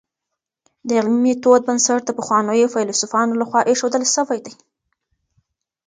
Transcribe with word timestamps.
د 0.87 0.89
علمي 0.99 1.19
ميتود 1.25 1.61
بنسټ 1.67 2.01
د 2.05 2.11
پخوانیو 2.19 2.71
فيلسوفانو 2.73 3.39
لخوا 3.41 3.61
ايښودل 3.69 4.03
سوی 4.15 4.39
دی. 4.45 4.53